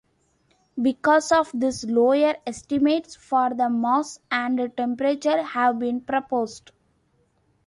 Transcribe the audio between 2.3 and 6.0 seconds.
estimates for the mass and temperature have